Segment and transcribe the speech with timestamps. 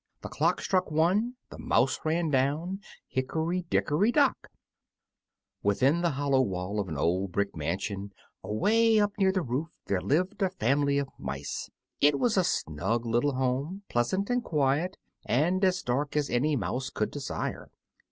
[0.21, 4.49] The clock struck one, The mouse ran down, Hickory, Dickory, Dock!
[5.61, 8.11] WITHIN the hollow wall of an old brick mansion,
[8.43, 11.69] away up near the roof, there lived a family of mice.
[11.99, 16.89] It was a snug little home, pleasant and quiet, and as dark as any mouse
[16.89, 17.69] could desire.